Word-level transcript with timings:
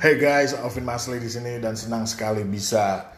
Hey 0.00 0.16
guys, 0.16 0.56
Alvin 0.56 0.88
Masli 0.88 1.20
di 1.20 1.28
sini 1.28 1.60
dan 1.60 1.76
senang 1.76 2.08
sekali 2.08 2.40
bisa 2.40 3.12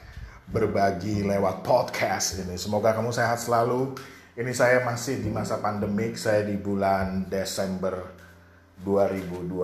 berbagi 0.50 1.22
lewat 1.22 1.62
podcast 1.62 2.42
ini. 2.42 2.58
Semoga 2.58 2.90
kamu 2.90 3.14
sehat 3.14 3.38
selalu. 3.38 3.94
Ini 4.34 4.50
saya 4.50 4.82
masih 4.82 5.22
di 5.22 5.30
masa 5.30 5.62
pandemik, 5.62 6.18
saya 6.18 6.42
di 6.42 6.58
bulan 6.58 7.30
Desember 7.30 8.02
2020 8.82 9.62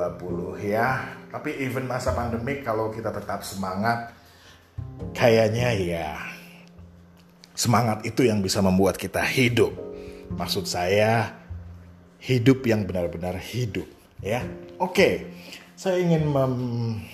ya. 0.62 1.10
Tapi 1.34 1.58
even 1.58 1.90
masa 1.90 2.14
pandemik 2.14 2.62
kalau 2.62 2.94
kita 2.94 3.10
tetap 3.10 3.42
semangat 3.42 4.14
kayaknya 5.10 5.74
ya 5.74 6.22
semangat 7.58 8.06
itu 8.06 8.30
yang 8.30 8.46
bisa 8.46 8.62
membuat 8.62 8.94
kita 8.94 9.26
hidup. 9.26 9.74
Maksud 10.38 10.70
saya 10.70 11.34
hidup 12.22 12.62
yang 12.62 12.86
benar-benar 12.86 13.34
hidup 13.42 13.90
ya. 14.22 14.46
Oke 14.78 15.34
saya 15.78 16.02
ingin 16.02 16.34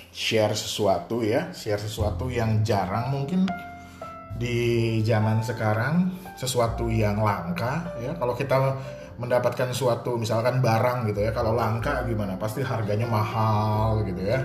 share 0.09 0.57
sesuatu 0.57 1.21
ya, 1.21 1.53
share 1.53 1.77
sesuatu 1.77 2.33
yang 2.33 2.65
jarang 2.65 3.13
mungkin 3.13 3.45
di 4.41 5.05
zaman 5.05 5.45
sekarang, 5.45 6.09
sesuatu 6.33 6.89
yang 6.89 7.21
langka 7.21 7.93
ya. 8.01 8.17
Kalau 8.17 8.33
kita 8.33 8.57
mendapatkan 9.21 9.69
suatu 9.77 10.17
misalkan 10.17 10.65
barang 10.65 11.13
gitu 11.13 11.29
ya, 11.29 11.37
kalau 11.37 11.53
langka 11.53 12.09
gimana? 12.09 12.41
Pasti 12.41 12.65
harganya 12.65 13.05
mahal 13.05 14.01
gitu 14.09 14.25
ya. 14.25 14.41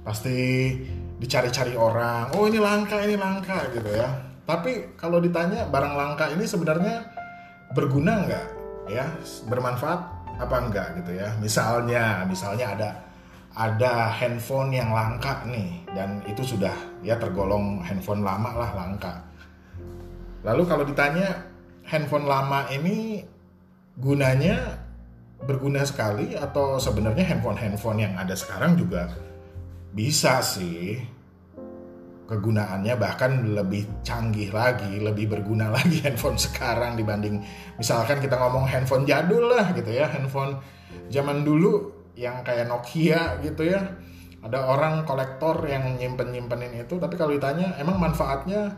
Pasti 0.00 0.72
dicari-cari 1.20 1.76
orang, 1.76 2.32
oh 2.40 2.48
ini 2.48 2.56
langka, 2.56 2.96
ini 3.04 3.20
langka 3.20 3.60
gitu 3.76 3.92
ya. 3.92 4.08
Tapi 4.48 4.96
kalau 4.96 5.20
ditanya 5.20 5.68
barang 5.68 5.92
langka 5.92 6.32
ini 6.32 6.48
sebenarnya 6.48 7.12
berguna 7.76 8.24
nggak 8.24 8.46
ya, 8.88 9.04
bermanfaat 9.52 10.00
apa 10.40 10.56
enggak 10.64 10.88
gitu 11.04 11.12
ya. 11.12 11.28
Misalnya, 11.44 12.24
misalnya 12.24 12.72
ada 12.72 12.90
ada 13.54 14.10
handphone 14.10 14.74
yang 14.74 14.90
langka 14.90 15.46
nih 15.46 15.86
dan 15.94 16.18
itu 16.26 16.42
sudah 16.42 16.74
ya 17.06 17.14
tergolong 17.14 17.78
handphone 17.86 18.26
lama 18.26 18.50
lah 18.50 18.70
langka. 18.74 19.22
Lalu 20.42 20.62
kalau 20.66 20.84
ditanya 20.84 21.46
handphone 21.86 22.26
lama 22.26 22.66
ini 22.74 23.22
gunanya 23.94 24.82
berguna 25.46 25.86
sekali 25.86 26.34
atau 26.34 26.82
sebenarnya 26.82 27.22
handphone-handphone 27.30 28.02
yang 28.02 28.14
ada 28.18 28.34
sekarang 28.34 28.74
juga 28.74 29.14
bisa 29.94 30.42
sih 30.42 30.98
kegunaannya 32.24 32.96
bahkan 32.98 33.54
lebih 33.54 33.86
canggih 34.02 34.50
lagi, 34.50 34.98
lebih 34.98 35.30
berguna 35.30 35.70
lagi 35.76 36.02
handphone 36.02 36.40
sekarang 36.40 36.98
dibanding 36.98 37.38
misalkan 37.78 38.18
kita 38.18 38.34
ngomong 38.34 38.66
handphone 38.66 39.06
jadul 39.06 39.46
lah 39.46 39.70
gitu 39.70 39.94
ya, 39.94 40.10
handphone 40.10 40.58
zaman 41.06 41.46
dulu 41.46 41.93
yang 42.14 42.42
kayak 42.46 42.70
Nokia 42.70 43.42
gitu 43.42 43.66
ya. 43.66 43.82
Ada 44.44 44.60
orang 44.68 45.08
kolektor 45.08 45.64
yang 45.64 45.96
nyimpen 45.96 46.30
nyimpenin 46.30 46.84
itu 46.84 47.00
tapi 47.00 47.16
kalau 47.16 47.32
ditanya 47.32 47.74
emang 47.80 47.96
manfaatnya 47.96 48.76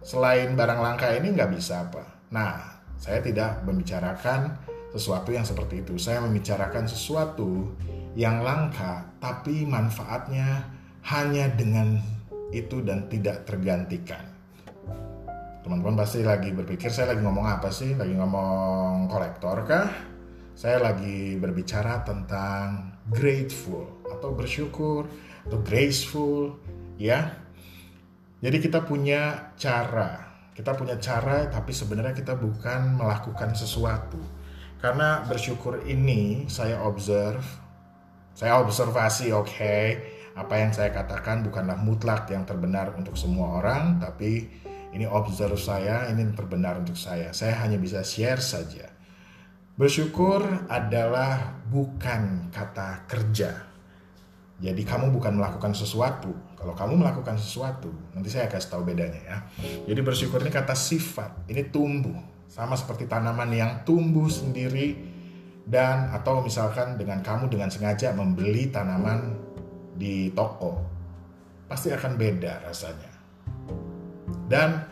selain 0.00 0.56
barang 0.56 0.80
langka 0.80 1.12
ini 1.12 1.34
nggak 1.34 1.50
bisa 1.52 1.86
apa? 1.86 2.02
Nah 2.32 2.56
saya 2.96 3.20
tidak 3.22 3.62
membicarakan 3.68 4.56
sesuatu 4.90 5.30
yang 5.30 5.44
seperti 5.44 5.84
itu. 5.84 6.00
Saya 6.00 6.24
membicarakan 6.24 6.88
sesuatu 6.88 7.76
yang 8.16 8.40
langka 8.40 9.04
tapi 9.20 9.68
manfaatnya 9.68 10.64
hanya 11.04 11.52
dengan 11.52 12.00
itu 12.50 12.80
dan 12.80 13.06
tidak 13.12 13.44
tergantikan. 13.44 14.24
Teman-teman 15.60 16.00
pasti 16.00 16.24
lagi 16.24 16.48
berpikir 16.48 16.88
saya 16.88 17.12
lagi 17.12 17.20
ngomong 17.20 17.44
apa 17.44 17.68
sih? 17.68 17.92
Lagi 17.92 18.16
ngomong 18.16 19.12
kolektor 19.12 19.68
kah 19.68 20.16
saya 20.58 20.82
lagi 20.82 21.38
berbicara 21.38 22.02
tentang 22.02 22.98
grateful 23.06 24.02
atau 24.10 24.34
bersyukur 24.34 25.06
atau 25.46 25.62
graceful 25.62 26.58
ya. 26.98 27.30
Jadi 28.42 28.58
kita 28.58 28.82
punya 28.82 29.54
cara, 29.54 30.26
kita 30.58 30.74
punya 30.74 30.98
cara 30.98 31.46
tapi 31.46 31.70
sebenarnya 31.70 32.10
kita 32.10 32.34
bukan 32.34 32.98
melakukan 32.98 33.54
sesuatu. 33.54 34.18
Karena 34.82 35.22
bersyukur 35.30 35.78
ini 35.86 36.50
saya 36.50 36.82
observe, 36.82 37.46
saya 38.34 38.58
observasi 38.58 39.30
oke, 39.30 39.46
okay, 39.46 39.86
apa 40.34 40.58
yang 40.58 40.74
saya 40.74 40.90
katakan 40.90 41.46
bukanlah 41.46 41.78
mutlak 41.78 42.26
yang 42.34 42.42
terbenar 42.42 42.98
untuk 42.98 43.14
semua 43.14 43.62
orang, 43.62 44.02
tapi 44.02 44.50
ini 44.90 45.06
observe 45.06 45.54
saya, 45.54 46.10
ini 46.10 46.34
terbenar 46.34 46.82
untuk 46.82 46.98
saya. 46.98 47.30
Saya 47.30 47.62
hanya 47.62 47.78
bisa 47.78 48.02
share 48.02 48.42
saja. 48.42 48.97
Bersyukur 49.78 50.42
adalah 50.66 51.54
bukan 51.70 52.50
kata 52.50 53.06
kerja. 53.06 53.62
Jadi 54.58 54.82
kamu 54.82 55.14
bukan 55.14 55.38
melakukan 55.38 55.70
sesuatu. 55.70 56.34
Kalau 56.58 56.74
kamu 56.74 56.98
melakukan 56.98 57.38
sesuatu, 57.38 57.86
nanti 58.10 58.26
saya 58.26 58.50
kasih 58.50 58.74
tahu 58.74 58.82
bedanya 58.82 59.22
ya. 59.22 59.38
Jadi 59.86 60.00
bersyukur 60.02 60.42
ini 60.42 60.50
kata 60.50 60.74
sifat, 60.74 61.46
ini 61.46 61.70
tumbuh. 61.70 62.18
Sama 62.50 62.74
seperti 62.74 63.06
tanaman 63.06 63.54
yang 63.54 63.86
tumbuh 63.86 64.26
sendiri 64.26 64.98
dan 65.62 66.10
atau 66.10 66.42
misalkan 66.42 66.98
dengan 66.98 67.22
kamu 67.22 67.46
dengan 67.46 67.70
sengaja 67.70 68.10
membeli 68.18 68.74
tanaman 68.74 69.38
di 69.94 70.34
toko. 70.34 70.82
Pasti 71.70 71.94
akan 71.94 72.18
beda 72.18 72.66
rasanya. 72.66 73.14
Dan 74.50 74.90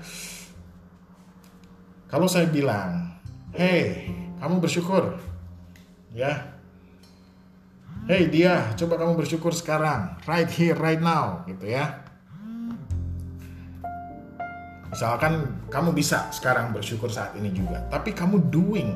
kalau 2.07 2.31
saya 2.31 2.47
bilang, 2.47 3.19
"Hey, 3.51 4.26
kamu 4.41 4.61
bersyukur? 4.61 5.17
Ya. 6.13 6.57
Hey 8.07 8.29
dia 8.31 8.71
coba 8.77 9.01
kamu 9.01 9.19
bersyukur 9.19 9.51
sekarang. 9.57 10.15
Right 10.29 10.49
here 10.53 10.77
right 10.77 11.01
now 11.01 11.43
gitu 11.49 11.67
ya. 11.67 12.07
Misalkan 14.93 15.67
kamu 15.69 15.93
bisa 15.93 16.31
sekarang 16.31 16.71
bersyukur 16.73 17.11
saat 17.11 17.35
ini 17.37 17.51
juga. 17.53 17.85
Tapi 17.91 18.15
kamu 18.15 18.49
doing. 18.49 18.95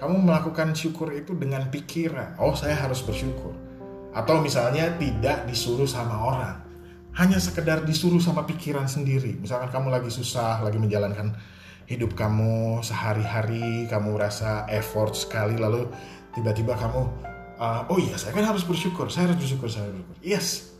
Kamu 0.00 0.16
melakukan 0.24 0.72
syukur 0.72 1.12
itu 1.12 1.36
dengan 1.36 1.68
pikiran. 1.68 2.40
Oh 2.40 2.56
saya 2.56 2.72
harus 2.72 3.04
bersyukur. 3.04 3.52
Atau 4.16 4.40
misalnya 4.40 4.96
tidak 4.96 5.44
disuruh 5.44 5.86
sama 5.86 6.16
orang. 6.16 6.56
Hanya 7.14 7.36
sekedar 7.36 7.84
disuruh 7.84 8.22
sama 8.22 8.48
pikiran 8.48 8.88
sendiri. 8.88 9.36
Misalkan 9.36 9.68
kamu 9.68 9.92
lagi 9.92 10.08
susah 10.08 10.64
lagi 10.64 10.80
menjalankan 10.80 11.36
hidup 11.86 12.16
kamu 12.16 12.82
sehari-hari 12.84 13.86
kamu 13.88 14.18
rasa 14.18 14.66
effort 14.70 15.16
sekali 15.16 15.56
lalu 15.58 15.88
tiba-tiba 16.34 16.76
kamu 16.78 17.02
uh, 17.60 17.90
oh 17.90 17.98
iya 17.98 18.14
saya 18.16 18.32
kan 18.32 18.46
harus 18.46 18.64
bersyukur 18.64 19.10
saya 19.12 19.30
harus 19.30 19.38
bersyukur 19.42 19.68
saya 19.68 19.88
harus 19.88 20.02
bersyukur. 20.02 20.16
Yes. 20.24 20.70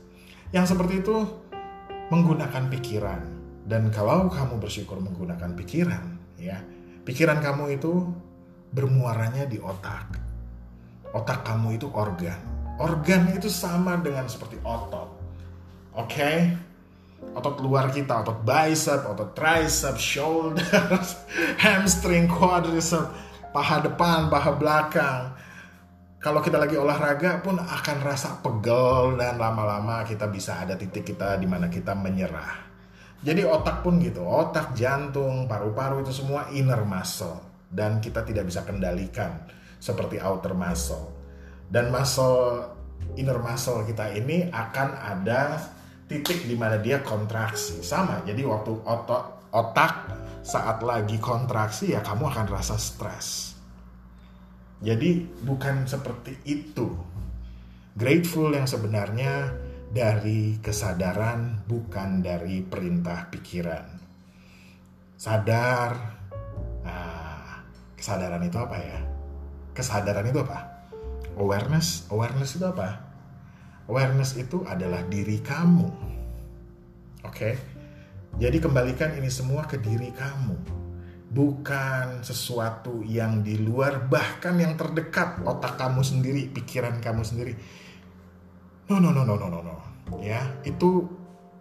Yang 0.51 0.75
seperti 0.75 1.07
itu 1.07 1.17
menggunakan 2.11 2.67
pikiran. 2.71 3.21
Dan 3.71 3.95
kalau 3.95 4.27
kamu 4.27 4.59
bersyukur 4.59 4.99
menggunakan 4.99 5.55
pikiran 5.55 6.19
ya 6.41 6.59
pikiran 7.07 7.39
kamu 7.39 7.79
itu 7.79 8.11
bermuaranya 8.75 9.47
di 9.47 9.59
otak. 9.63 10.19
Otak 11.11 11.43
kamu 11.43 11.79
itu 11.79 11.87
organ. 11.91 12.39
Organ 12.81 13.35
itu 13.35 13.51
sama 13.51 13.99
dengan 14.01 14.27
seperti 14.31 14.57
otot. 14.63 15.11
Oke? 15.95 16.17
okay? 16.17 16.70
Otot 17.35 17.63
luar 17.63 17.93
kita, 17.95 18.27
otot 18.27 18.43
bicep, 18.43 19.07
otot 19.07 19.31
tricep, 19.37 19.95
shoulders, 19.97 21.21
hamstring, 21.65 22.27
quadricep, 22.27 23.07
paha 23.55 23.85
depan, 23.85 24.27
paha 24.29 24.51
belakang. 24.57 25.21
Kalau 26.21 26.45
kita 26.45 26.61
lagi 26.61 26.77
olahraga 26.77 27.41
pun 27.41 27.57
akan 27.57 27.97
rasa 28.05 28.37
pegel 28.45 29.17
dan 29.17 29.41
lama-lama 29.41 30.05
kita 30.05 30.29
bisa 30.29 30.61
ada 30.61 30.77
titik 30.77 31.09
kita 31.09 31.41
di 31.41 31.49
mana 31.49 31.73
kita 31.73 31.97
menyerah. 31.97 32.69
Jadi 33.21 33.45
otak 33.45 33.85
pun 33.85 34.01
gitu, 34.01 34.25
otak, 34.25 34.77
jantung, 34.77 35.49
paru-paru 35.49 36.05
itu 36.05 36.13
semua 36.13 36.49
inner 36.53 36.85
muscle 36.85 37.37
dan 37.73 38.01
kita 38.01 38.25
tidak 38.25 38.49
bisa 38.49 38.65
kendalikan 38.65 39.45
seperti 39.81 40.21
outer 40.21 40.53
muscle. 40.53 41.09
Dan 41.73 41.89
muscle 41.89 42.69
inner 43.17 43.41
muscle 43.41 43.85
kita 43.89 44.13
ini 44.13 44.49
akan 44.53 44.89
ada 44.97 45.57
titik 46.11 46.43
di 46.51 46.59
mana 46.59 46.83
dia 46.83 46.99
kontraksi. 47.07 47.87
Sama 47.87 48.27
jadi 48.27 48.43
waktu 48.43 48.75
otot 48.83 49.47
otak 49.55 50.11
saat 50.43 50.83
lagi 50.83 51.23
kontraksi 51.23 51.95
ya 51.95 52.03
kamu 52.03 52.27
akan 52.35 52.47
rasa 52.51 52.75
stres. 52.75 53.55
Jadi 54.83 55.23
bukan 55.47 55.87
seperti 55.87 56.35
itu. 56.51 56.91
Grateful 57.95 58.51
yang 58.51 58.67
sebenarnya 58.67 59.55
dari 59.87 60.59
kesadaran 60.59 61.63
bukan 61.71 62.27
dari 62.27 62.67
perintah 62.67 63.31
pikiran. 63.31 63.87
Sadar. 65.15 65.95
Nah 66.83 67.63
kesadaran 67.95 68.43
itu 68.43 68.59
apa 68.59 68.77
ya? 68.83 68.99
Kesadaran 69.71 70.27
itu 70.27 70.43
apa? 70.43 70.59
Awareness. 71.39 72.11
Awareness 72.11 72.59
itu 72.59 72.67
apa 72.67 73.10
Awareness 73.91 74.39
itu 74.39 74.63
adalah 74.71 75.03
diri 75.11 75.43
kamu. 75.43 75.91
Oke. 77.27 77.35
Okay? 77.35 77.55
Jadi 78.39 78.63
kembalikan 78.63 79.11
ini 79.19 79.27
semua 79.27 79.67
ke 79.67 79.83
diri 79.83 80.15
kamu. 80.15 80.55
Bukan 81.31 82.23
sesuatu 82.23 83.03
yang 83.03 83.43
di 83.43 83.59
luar 83.59 84.07
bahkan 84.07 84.55
yang 84.63 84.79
terdekat 84.79 85.43
otak 85.43 85.75
kamu 85.75 86.07
sendiri, 86.07 86.47
pikiran 86.55 87.03
kamu 87.03 87.27
sendiri. 87.27 87.59
No, 88.87 89.03
no, 89.03 89.11
no, 89.11 89.27
no, 89.27 89.35
no, 89.35 89.51
no, 89.51 89.61
no. 89.63 89.77
Ya, 90.23 90.43
itu 90.63 91.11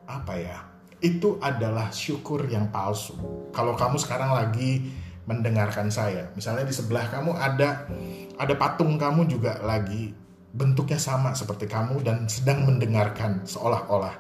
apa 0.06 0.38
ya? 0.38 0.58
Itu 1.02 1.42
adalah 1.42 1.90
syukur 1.90 2.46
yang 2.46 2.70
palsu. 2.70 3.18
Kalau 3.54 3.74
kamu 3.74 3.98
sekarang 3.98 4.38
lagi 4.38 4.90
mendengarkan 5.26 5.90
saya, 5.90 6.30
misalnya 6.38 6.66
di 6.66 6.74
sebelah 6.74 7.10
kamu 7.10 7.34
ada 7.38 7.90
ada 8.38 8.54
patung 8.58 8.98
kamu 8.98 9.30
juga 9.30 9.62
lagi 9.62 10.29
bentuknya 10.50 10.98
sama 10.98 11.38
seperti 11.38 11.70
kamu 11.70 12.02
dan 12.02 12.26
sedang 12.26 12.66
mendengarkan 12.66 13.46
seolah-olah. 13.46 14.16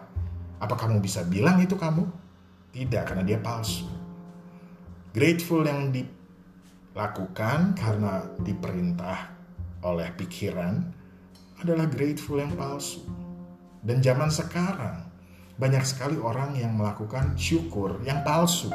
Apa 0.59 0.75
kamu 0.75 1.01
bisa 1.01 1.25
bilang 1.25 1.57
itu 1.63 1.73
kamu? 1.73 2.05
Tidak, 2.69 3.03
karena 3.07 3.23
dia 3.25 3.39
palsu. 3.41 3.87
Grateful 5.09 5.65
yang 5.65 5.89
dilakukan 5.89 7.73
karena 7.73 8.29
diperintah 8.37 9.33
oleh 9.81 10.13
pikiran 10.13 10.85
adalah 11.63 11.89
grateful 11.89 12.37
yang 12.37 12.53
palsu. 12.53 13.01
Dan 13.79 14.03
zaman 14.03 14.29
sekarang 14.29 15.09
banyak 15.57 15.81
sekali 15.81 16.19
orang 16.19 16.55
yang 16.55 16.77
melakukan 16.77 17.33
syukur 17.39 17.97
yang 18.05 18.21
palsu. 18.21 18.69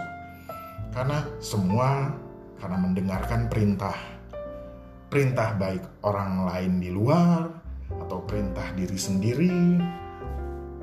Karena 0.90 1.22
semua 1.38 2.12
karena 2.58 2.78
mendengarkan 2.80 3.46
perintah 3.46 4.13
perintah 5.14 5.54
baik 5.54 6.02
orang 6.02 6.42
lain 6.42 6.82
di 6.82 6.90
luar 6.90 7.46
atau 7.86 8.26
perintah 8.26 8.74
diri 8.74 8.98
sendiri 8.98 9.78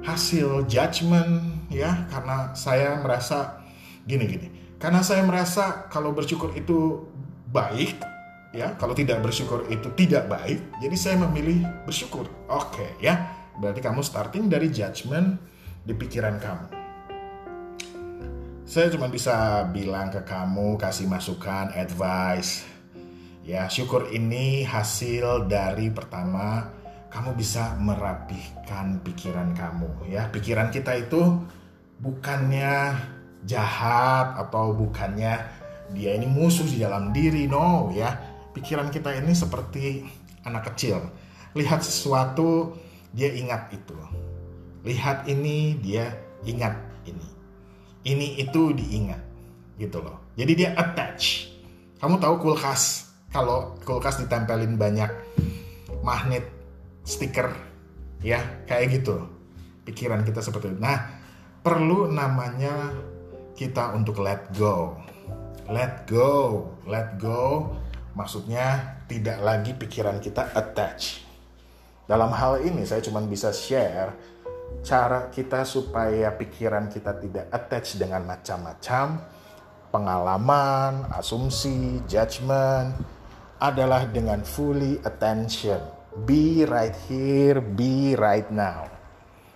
hasil 0.08 0.72
judgment 0.72 1.68
ya 1.68 2.08
karena 2.08 2.56
saya 2.56 2.96
merasa 3.04 3.60
gini 4.08 4.24
gini. 4.24 4.48
Karena 4.80 5.04
saya 5.04 5.28
merasa 5.28 5.92
kalau 5.92 6.16
bersyukur 6.16 6.56
itu 6.56 7.04
baik 7.52 8.00
ya 8.56 8.72
kalau 8.80 8.96
tidak 8.96 9.20
bersyukur 9.20 9.68
itu 9.68 9.92
tidak 10.00 10.32
baik 10.32 10.64
jadi 10.80 10.96
saya 10.96 11.16
memilih 11.28 11.68
bersyukur. 11.84 12.32
Oke 12.48 12.88
ya. 13.04 13.36
Berarti 13.60 13.84
kamu 13.84 14.00
starting 14.00 14.48
dari 14.48 14.72
judgment 14.72 15.44
di 15.84 15.92
pikiran 15.92 16.40
kamu. 16.40 16.68
Saya 18.64 18.88
cuma 18.96 19.12
bisa 19.12 19.68
bilang 19.76 20.08
ke 20.08 20.24
kamu 20.24 20.80
kasih 20.80 21.12
masukan 21.12 21.76
advice 21.76 22.71
Ya, 23.52 23.68
syukur 23.68 24.08
ini 24.16 24.64
hasil 24.64 25.52
dari 25.52 25.92
pertama 25.92 26.72
kamu 27.12 27.36
bisa 27.36 27.76
merapihkan 27.84 29.04
pikiran 29.04 29.52
kamu 29.52 30.08
ya. 30.08 30.32
Pikiran 30.32 30.72
kita 30.72 30.96
itu 30.96 31.20
bukannya 32.00 32.96
jahat 33.44 34.40
atau 34.40 34.72
bukannya 34.72 35.36
dia 35.92 36.16
ini 36.16 36.32
musuh 36.32 36.64
di 36.64 36.80
dalam 36.80 37.12
diri, 37.12 37.44
no 37.52 37.92
ya. 37.92 38.16
Pikiran 38.56 38.88
kita 38.88 39.20
ini 39.20 39.36
seperti 39.36 40.08
anak 40.48 40.72
kecil. 40.72 41.12
Lihat 41.52 41.84
sesuatu 41.84 42.80
dia 43.12 43.36
ingat 43.36 43.68
itu. 43.76 44.00
Lihat 44.88 45.28
ini 45.28 45.76
dia 45.76 46.08
ingat 46.48 46.80
ini. 47.04 47.28
Ini 48.08 48.48
itu 48.48 48.72
diingat 48.72 49.20
gitu 49.76 50.00
loh. 50.00 50.24
Jadi 50.40 50.52
dia 50.56 50.72
attach. 50.72 51.52
Kamu 52.00 52.16
tahu 52.16 52.48
kulkas 52.48 53.11
kalau 53.32 53.80
kulkas 53.88 54.20
ditempelin 54.20 54.76
banyak 54.76 55.08
magnet 56.04 56.46
stiker 57.08 57.56
ya 58.22 58.44
kayak 58.68 59.02
gitu. 59.02 59.26
Pikiran 59.88 60.22
kita 60.28 60.44
seperti 60.44 60.76
itu. 60.76 60.80
Nah 60.84 61.10
perlu 61.64 62.12
namanya 62.12 62.92
kita 63.56 63.96
untuk 63.96 64.20
let 64.22 64.52
go. 64.54 65.00
Let 65.72 66.06
go 66.06 66.68
let 66.86 67.16
go. 67.18 67.74
Maksudnya 68.12 69.00
tidak 69.08 69.40
lagi 69.40 69.72
pikiran 69.72 70.20
kita 70.20 70.52
attach. 70.52 71.24
Dalam 72.04 72.36
hal 72.36 72.60
ini 72.68 72.84
saya 72.84 73.00
cuma 73.00 73.24
bisa 73.24 73.56
share 73.56 74.12
cara 74.84 75.32
kita 75.32 75.64
supaya 75.64 76.36
pikiran 76.36 76.92
kita 76.92 77.16
tidak 77.24 77.48
attach 77.56 77.96
dengan 77.96 78.28
macam-macam 78.28 79.24
pengalaman, 79.92 81.06
asumsi, 81.12 82.00
judgment, 82.08 82.96
adalah 83.62 84.10
dengan 84.10 84.42
fully 84.42 84.98
attention. 85.06 85.78
Be 86.26 86.66
right 86.66 86.98
here, 87.06 87.62
be 87.62 88.18
right 88.18 88.50
now. 88.50 88.90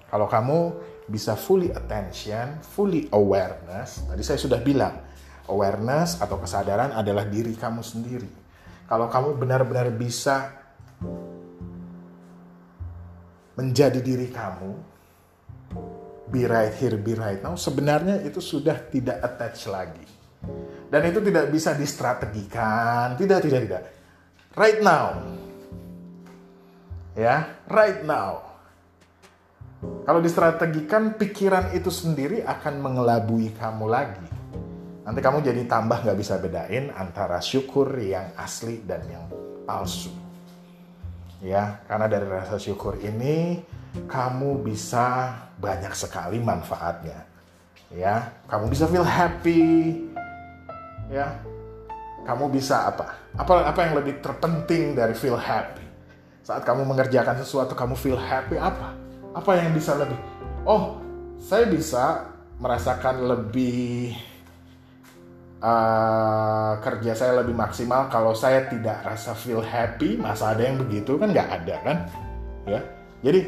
Kalau 0.08 0.30
kamu 0.30 0.60
bisa 1.10 1.34
fully 1.34 1.74
attention, 1.74 2.62
fully 2.62 3.10
awareness, 3.10 4.06
tadi 4.06 4.22
saya 4.22 4.38
sudah 4.38 4.62
bilang, 4.62 4.94
awareness 5.50 6.22
atau 6.22 6.38
kesadaran 6.38 6.94
adalah 6.94 7.26
diri 7.26 7.58
kamu 7.58 7.82
sendiri. 7.82 8.32
Kalau 8.86 9.10
kamu 9.10 9.42
benar-benar 9.42 9.90
bisa 9.98 10.54
menjadi 13.58 14.00
diri 14.00 14.30
kamu, 14.30 14.72
be 16.30 16.46
right 16.46 16.78
here, 16.78 16.96
be 16.96 17.18
right 17.18 17.42
now, 17.42 17.58
sebenarnya 17.58 18.22
itu 18.22 18.38
sudah 18.38 18.86
tidak 18.94 19.18
attach 19.20 19.66
lagi. 19.66 20.06
Dan 20.86 21.02
itu 21.10 21.20
tidak 21.20 21.50
bisa 21.50 21.74
distrategikan, 21.74 23.18
tidak, 23.18 23.42
tidak, 23.42 23.62
tidak 23.66 23.95
right 24.56 24.80
now. 24.80 25.20
Ya, 27.16 27.48
right 27.68 28.04
now. 28.04 28.44
Kalau 30.04 30.20
distrategikan, 30.20 31.16
pikiran 31.16 31.72
itu 31.76 31.92
sendiri 31.94 32.42
akan 32.44 32.82
mengelabui 32.82 33.54
kamu 33.56 33.86
lagi. 33.88 34.28
Nanti 35.06 35.20
kamu 35.22 35.46
jadi 35.46 35.62
tambah 35.70 36.02
nggak 36.02 36.18
bisa 36.18 36.42
bedain 36.42 36.90
antara 36.98 37.38
syukur 37.38 37.94
yang 38.02 38.34
asli 38.36 38.82
dan 38.82 39.06
yang 39.06 39.26
palsu. 39.70 40.10
Ya, 41.46 41.86
karena 41.86 42.10
dari 42.10 42.26
rasa 42.26 42.58
syukur 42.58 42.98
ini 42.98 43.62
kamu 44.10 44.66
bisa 44.66 45.38
banyak 45.62 45.94
sekali 45.94 46.42
manfaatnya. 46.42 47.22
Ya, 47.94 48.34
kamu 48.50 48.74
bisa 48.74 48.90
feel 48.90 49.06
happy. 49.06 50.02
Ya, 51.14 51.38
kamu 52.26 52.50
bisa 52.50 52.90
apa? 52.90 53.06
Apa 53.38 53.70
apa 53.70 53.80
yang 53.86 53.94
lebih 54.02 54.20
terpenting 54.20 54.98
dari 54.98 55.14
feel 55.14 55.38
happy? 55.38 55.86
Saat 56.42 56.66
kamu 56.66 56.86
mengerjakan 56.86 57.38
sesuatu 57.38 57.78
kamu 57.78 57.94
feel 57.94 58.18
happy 58.18 58.58
apa? 58.58 58.98
Apa 59.38 59.62
yang 59.62 59.72
bisa 59.78 59.94
lebih? 59.94 60.18
Oh, 60.66 60.98
saya 61.38 61.70
bisa 61.70 62.34
merasakan 62.58 63.30
lebih 63.30 64.18
uh, 65.62 66.82
kerja 66.82 67.14
saya 67.14 67.46
lebih 67.46 67.54
maksimal 67.54 68.10
kalau 68.10 68.34
saya 68.34 68.66
tidak 68.70 69.06
rasa 69.06 69.38
feel 69.38 69.62
happy. 69.62 70.18
Masa 70.18 70.58
ada 70.58 70.66
yang 70.66 70.82
begitu 70.82 71.22
kan 71.22 71.30
nggak 71.30 71.50
ada 71.62 71.76
kan? 71.86 71.98
Ya, 72.66 72.82
jadi 73.22 73.46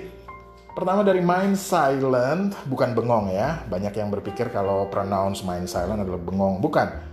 pertama 0.77 1.01
dari 1.01 1.25
mind 1.25 1.57
silent 1.57 2.53
bukan 2.69 2.93
bengong 2.93 3.33
ya. 3.33 3.65
Banyak 3.65 3.97
yang 3.97 4.13
berpikir 4.13 4.53
kalau 4.53 4.85
pronounce 4.93 5.41
mind 5.41 5.65
silent 5.65 6.05
adalah 6.05 6.21
bengong, 6.21 6.61
bukan 6.61 7.06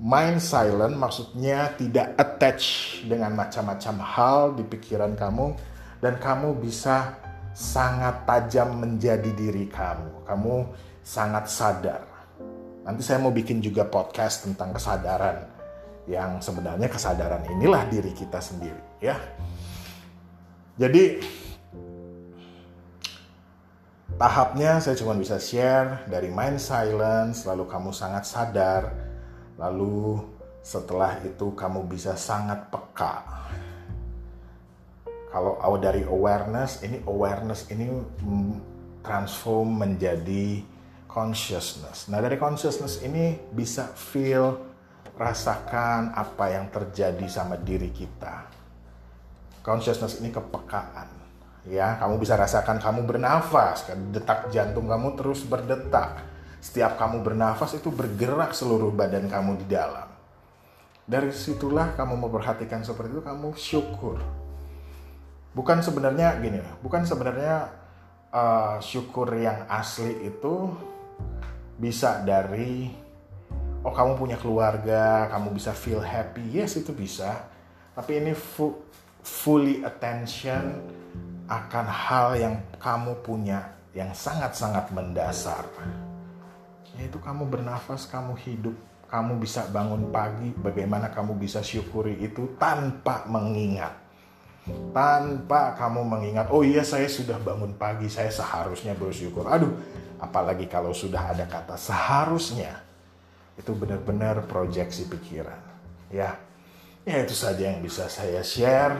Mind 0.00 0.40
silent 0.40 0.96
maksudnya 0.96 1.76
tidak 1.76 2.16
attach 2.16 2.96
dengan 3.04 3.36
macam-macam 3.36 4.00
hal 4.00 4.40
di 4.56 4.64
pikiran 4.64 5.12
kamu 5.12 5.52
dan 6.00 6.16
kamu 6.16 6.56
bisa 6.56 7.20
sangat 7.52 8.24
tajam 8.24 8.80
menjadi 8.80 9.28
diri 9.36 9.68
kamu. 9.68 10.24
Kamu 10.24 10.72
sangat 11.04 11.52
sadar. 11.52 12.08
Nanti 12.80 13.04
saya 13.04 13.20
mau 13.20 13.28
bikin 13.28 13.60
juga 13.60 13.84
podcast 13.84 14.48
tentang 14.48 14.72
kesadaran 14.72 15.44
yang 16.08 16.40
sebenarnya 16.40 16.88
kesadaran 16.88 17.44
inilah 17.52 17.84
diri 17.92 18.16
kita 18.16 18.40
sendiri 18.40 19.04
ya. 19.04 19.20
Jadi 20.80 21.20
tahapnya 24.16 24.80
saya 24.80 24.96
cuma 24.96 25.12
bisa 25.12 25.36
share 25.36 26.08
dari 26.08 26.32
mind 26.32 26.56
silence 26.56 27.44
lalu 27.44 27.68
kamu 27.68 27.92
sangat 27.92 28.24
sadar 28.24 29.09
Lalu 29.60 30.16
setelah 30.64 31.20
itu 31.20 31.52
kamu 31.52 31.84
bisa 31.84 32.16
sangat 32.16 32.72
peka. 32.72 33.20
Kalau 35.30 35.76
dari 35.76 36.02
awareness, 36.02 36.80
ini 36.82 37.04
awareness 37.04 37.68
ini 37.68 37.86
transform 39.04 39.84
menjadi 39.84 40.64
consciousness. 41.06 42.08
Nah 42.08 42.18
dari 42.24 42.40
consciousness 42.40 43.04
ini 43.04 43.36
bisa 43.52 43.92
feel, 43.94 44.58
rasakan 45.14 46.16
apa 46.16 46.56
yang 46.56 46.72
terjadi 46.72 47.28
sama 47.28 47.60
diri 47.60 47.92
kita. 47.92 48.48
Consciousness 49.60 50.18
ini 50.24 50.32
kepekaan. 50.32 51.20
Ya, 51.68 52.00
kamu 52.00 52.16
bisa 52.16 52.40
rasakan 52.40 52.80
kamu 52.80 53.04
bernafas, 53.04 53.84
detak 54.16 54.48
jantung 54.48 54.88
kamu 54.88 55.12
terus 55.20 55.44
berdetak 55.44 56.29
setiap 56.60 57.00
kamu 57.00 57.24
bernafas 57.24 57.80
itu 57.80 57.88
bergerak 57.88 58.52
seluruh 58.52 58.92
badan 58.92 59.26
kamu 59.26 59.64
di 59.64 59.66
dalam. 59.66 60.06
Dari 61.08 61.32
situlah 61.32 61.96
kamu 61.96 62.28
memperhatikan 62.28 62.84
seperti 62.84 63.16
itu, 63.16 63.22
kamu 63.24 63.48
syukur. 63.56 64.20
Bukan 65.50 65.82
sebenarnya 65.82 66.38
gini, 66.38 66.62
bukan 66.84 67.02
sebenarnya 67.02 67.74
uh, 68.30 68.78
syukur 68.78 69.34
yang 69.34 69.66
asli 69.66 70.30
itu 70.30 70.70
bisa 71.80 72.22
dari 72.22 72.92
oh 73.82 73.90
kamu 73.90 74.20
punya 74.20 74.36
keluarga, 74.38 75.26
kamu 75.32 75.56
bisa 75.56 75.74
feel 75.74 76.04
happy, 76.04 76.44
yes 76.54 76.78
itu 76.78 76.94
bisa. 76.94 77.48
Tapi 77.96 78.22
ini 78.22 78.32
fu 78.36 78.78
fully 79.24 79.82
attention 79.82 80.78
akan 81.50 81.86
hal 81.90 82.28
yang 82.38 82.54
kamu 82.78 83.18
punya 83.26 83.74
yang 83.90 84.14
sangat-sangat 84.14 84.94
mendasar. 84.94 85.66
Yaitu 86.98 87.18
kamu 87.22 87.46
bernafas, 87.46 88.08
kamu 88.10 88.34
hidup, 88.40 88.74
kamu 89.10 89.42
bisa 89.42 89.66
bangun 89.70 90.10
pagi, 90.14 90.54
bagaimana 90.54 91.10
kamu 91.10 91.34
bisa 91.38 91.62
syukuri 91.62 92.18
itu 92.22 92.54
tanpa 92.58 93.26
mengingat. 93.26 93.94
Tanpa 94.94 95.74
kamu 95.74 96.06
mengingat, 96.06 96.46
oh 96.54 96.62
iya 96.62 96.86
saya 96.86 97.10
sudah 97.10 97.38
bangun 97.42 97.74
pagi, 97.74 98.06
saya 98.06 98.30
seharusnya 98.30 98.94
bersyukur. 98.94 99.46
Aduh, 99.50 99.74
apalagi 100.22 100.70
kalau 100.70 100.94
sudah 100.94 101.34
ada 101.34 101.46
kata 101.46 101.74
seharusnya. 101.74 102.86
Itu 103.58 103.74
benar-benar 103.76 104.46
proyeksi 104.46 105.10
pikiran. 105.10 105.58
Ya, 106.08 106.38
ya 107.04 107.16
itu 107.20 107.34
saja 107.34 107.70
yang 107.72 107.82
bisa 107.82 108.06
saya 108.06 108.40
share. 108.46 108.94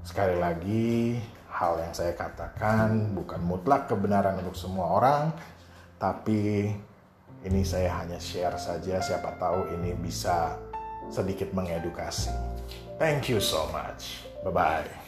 Sekali 0.00 0.40
lagi, 0.40 1.20
hal 1.52 1.76
yang 1.76 1.92
saya 1.92 2.16
katakan 2.16 3.12
bukan 3.12 3.40
mutlak 3.44 3.84
kebenaran 3.86 4.40
untuk 4.40 4.56
semua 4.56 4.96
orang, 4.96 5.30
tapi 6.00 6.72
ini 7.44 7.60
saya 7.60 7.92
hanya 8.00 8.16
share 8.16 8.56
saja, 8.56 8.98
siapa 9.04 9.36
tahu 9.36 9.68
ini 9.76 9.92
bisa 10.00 10.56
sedikit 11.12 11.52
mengedukasi. 11.52 12.32
Thank 12.96 13.28
you 13.28 13.40
so 13.40 13.68
much. 13.68 14.24
Bye 14.40 14.52
bye. 14.52 14.99